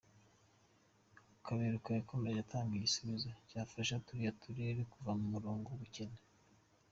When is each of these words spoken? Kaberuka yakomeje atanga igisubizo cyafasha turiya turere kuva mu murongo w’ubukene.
Kaberuka 1.45 1.89
yakomeje 1.97 2.37
atanga 2.41 2.71
igisubizo 2.75 3.29
cyafasha 3.49 4.01
turiya 4.05 4.35
turere 4.41 4.81
kuva 4.93 5.11
mu 5.19 5.25
murongo 5.33 5.67
w’ubukene. 5.69 6.19